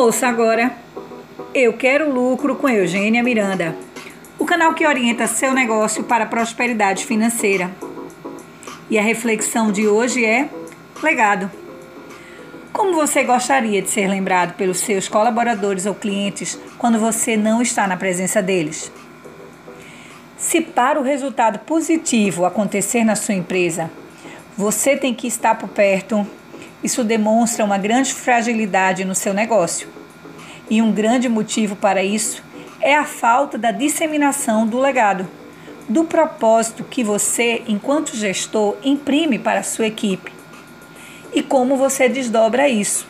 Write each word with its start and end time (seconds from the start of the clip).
Ouça 0.00 0.28
agora 0.28 0.72
Eu 1.52 1.74
Quero 1.74 2.10
Lucro 2.10 2.56
com 2.56 2.66
Eugênia 2.66 3.22
Miranda, 3.22 3.76
o 4.38 4.46
canal 4.46 4.72
que 4.72 4.86
orienta 4.86 5.26
seu 5.26 5.52
negócio 5.52 6.04
para 6.04 6.24
a 6.24 6.26
prosperidade 6.26 7.04
financeira. 7.04 7.70
E 8.88 8.98
a 8.98 9.02
reflexão 9.02 9.70
de 9.70 9.86
hoje 9.86 10.24
é 10.24 10.48
legado. 11.02 11.50
Como 12.72 12.94
você 12.94 13.22
gostaria 13.24 13.82
de 13.82 13.90
ser 13.90 14.08
lembrado 14.08 14.54
pelos 14.54 14.78
seus 14.78 15.06
colaboradores 15.06 15.84
ou 15.84 15.94
clientes 15.94 16.58
quando 16.78 16.98
você 16.98 17.36
não 17.36 17.60
está 17.60 17.86
na 17.86 17.98
presença 17.98 18.40
deles? 18.40 18.90
Se 20.38 20.62
para 20.62 20.98
o 20.98 21.04
resultado 21.04 21.58
positivo 21.58 22.46
acontecer 22.46 23.04
na 23.04 23.16
sua 23.16 23.34
empresa, 23.34 23.90
você 24.56 24.96
tem 24.96 25.12
que 25.12 25.26
estar 25.26 25.56
por 25.56 25.68
perto, 25.68 26.26
isso 26.82 27.04
demonstra 27.04 27.64
uma 27.64 27.78
grande 27.78 28.14
fragilidade 28.14 29.04
no 29.04 29.14
seu 29.14 29.34
negócio. 29.34 29.88
E 30.68 30.80
um 30.80 30.92
grande 30.92 31.28
motivo 31.28 31.76
para 31.76 32.02
isso 32.02 32.42
é 32.80 32.94
a 32.94 33.04
falta 33.04 33.58
da 33.58 33.70
disseminação 33.70 34.66
do 34.66 34.78
legado, 34.78 35.28
do 35.88 36.04
propósito 36.04 36.84
que 36.84 37.04
você, 37.04 37.62
enquanto 37.66 38.16
gestor, 38.16 38.76
imprime 38.82 39.38
para 39.38 39.60
a 39.60 39.64
sua 39.64 39.86
equipe. 39.86 40.32
E 41.32 41.42
como 41.42 41.76
você 41.76 42.08
desdobra 42.08 42.68
isso. 42.68 43.06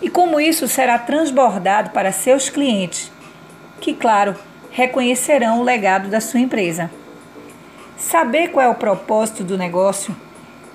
E 0.00 0.08
como 0.08 0.40
isso 0.40 0.66
será 0.68 0.98
transbordado 0.98 1.90
para 1.90 2.12
seus 2.12 2.48
clientes, 2.48 3.10
que, 3.80 3.92
claro, 3.92 4.36
reconhecerão 4.70 5.60
o 5.60 5.64
legado 5.64 6.08
da 6.08 6.20
sua 6.20 6.40
empresa. 6.40 6.90
Saber 7.96 8.48
qual 8.48 8.64
é 8.64 8.68
o 8.68 8.76
propósito 8.76 9.42
do 9.42 9.58
negócio 9.58 10.16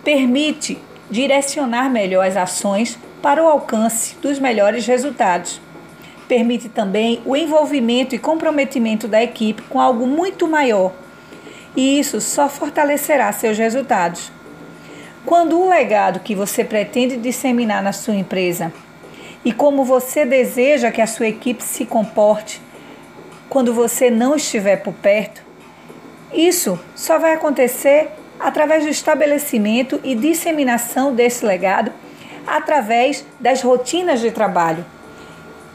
permite 0.04 0.78
direcionar 1.14 1.92
melhor 1.92 2.26
as 2.26 2.36
ações 2.36 2.98
para 3.22 3.44
o 3.44 3.48
alcance 3.48 4.16
dos 4.16 4.40
melhores 4.40 4.88
resultados. 4.88 5.62
Permite 6.28 6.70
também 6.70 7.22
o 7.24 7.36
envolvimento 7.36 8.16
e 8.16 8.18
comprometimento 8.18 9.08
da 9.08 9.22
equipe 9.22 9.62
com 9.62 9.80
algo 9.80 10.08
muito 10.08 10.48
maior, 10.48 10.92
e 11.76 12.00
isso 12.00 12.20
só 12.20 12.50
fortalecerá 12.50 13.32
seus 13.32 13.60
resultados. 13.60 14.32
Quando 15.24 15.62
o 15.62 15.70
legado 15.70 16.20
que 16.20 16.34
você 16.34 16.64
pretende 16.64 17.16
disseminar 17.16 17.84
na 17.84 17.94
sua 17.94 18.16
empresa 18.16 18.74
e 19.46 19.52
como 19.52 19.86
você 19.86 20.26
deseja 20.26 20.92
que 20.92 21.02
a 21.02 21.06
sua 21.06 21.28
equipe 21.28 21.64
se 21.64 21.86
comporte 21.86 22.60
quando 23.48 23.72
você 23.72 24.10
não 24.10 24.36
estiver 24.36 24.78
por 24.78 24.96
perto, 24.96 25.44
isso 26.34 26.80
só 26.96 27.20
vai 27.20 27.34
acontecer 27.34 28.10
através 28.44 28.84
do 28.84 28.90
estabelecimento 28.90 30.02
e 30.04 30.14
disseminação 30.14 31.16
desse 31.16 31.46
legado 31.46 31.94
através 32.46 33.26
das 33.40 33.62
rotinas 33.62 34.20
de 34.20 34.32
trabalho. 34.32 34.86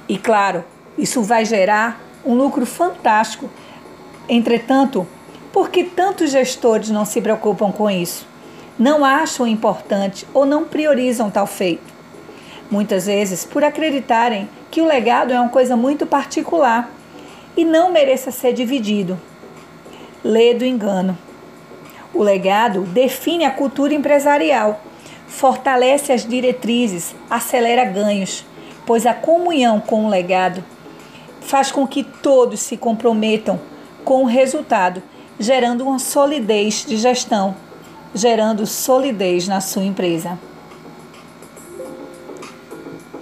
E 0.06 0.18
claro, 0.18 0.62
isso 0.98 1.22
vai 1.22 1.46
gerar 1.46 1.98
um 2.26 2.34
lucro 2.34 2.66
fantástico. 2.66 3.48
Entretanto, 4.28 5.06
por 5.50 5.70
que 5.70 5.82
tantos 5.82 6.30
gestores 6.30 6.90
não 6.90 7.06
se 7.06 7.22
preocupam 7.22 7.72
com 7.72 7.90
isso? 7.90 8.26
Não 8.78 9.02
acham 9.02 9.46
importante 9.46 10.26
ou 10.34 10.44
não 10.44 10.66
priorizam 10.66 11.30
tal 11.30 11.46
feito? 11.46 11.94
Muitas 12.70 13.06
vezes 13.06 13.46
por 13.46 13.64
acreditarem 13.64 14.46
que 14.70 14.82
o 14.82 14.86
legado 14.86 15.32
é 15.32 15.40
uma 15.40 15.48
coisa 15.48 15.74
muito 15.74 16.06
particular 16.06 16.90
e 17.56 17.64
não 17.64 17.90
mereça 17.90 18.30
ser 18.30 18.52
dividido. 18.52 19.18
Lê 20.22 20.52
do 20.52 20.66
engano. 20.66 21.16
O 22.14 22.22
legado 22.22 22.82
define 22.82 23.44
a 23.44 23.50
cultura 23.50 23.94
empresarial, 23.94 24.80
fortalece 25.26 26.12
as 26.12 26.26
diretrizes, 26.26 27.14
acelera 27.28 27.84
ganhos, 27.84 28.44
pois 28.86 29.04
a 29.04 29.12
comunhão 29.12 29.80
com 29.80 30.06
o 30.06 30.08
legado 30.08 30.64
faz 31.40 31.70
com 31.70 31.86
que 31.86 32.02
todos 32.02 32.60
se 32.60 32.76
comprometam 32.76 33.60
com 34.04 34.22
o 34.22 34.26
resultado, 34.26 35.02
gerando 35.38 35.84
uma 35.84 35.98
solidez 35.98 36.84
de 36.86 36.96
gestão, 36.96 37.54
gerando 38.14 38.66
solidez 38.66 39.46
na 39.46 39.60
sua 39.60 39.84
empresa. 39.84 40.38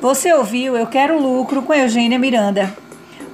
Você 0.00 0.32
ouviu 0.32 0.76
Eu 0.76 0.86
Quero 0.86 1.20
Lucro 1.20 1.62
com 1.62 1.74
Eugênia 1.74 2.18
Miranda, 2.18 2.72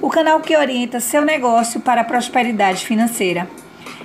o 0.01 0.09
canal 0.09 0.41
que 0.41 0.57
orienta 0.57 1.01
seu 1.01 1.23
negócio 1.23 1.81
para 1.81 2.01
a 2.01 2.05
prosperidade 2.05 2.85
financeira. 2.85 3.49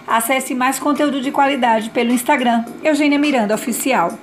Acesse 0.08 0.56
mais 0.56 0.80
conteúdo 0.80 1.20
de 1.20 1.32
qualidade 1.32 1.90
pelo 1.90 2.14
Instagram 2.14 2.64
Eugênia 2.82 3.20
Miranda 3.20 3.54
Oficial. 3.54 4.18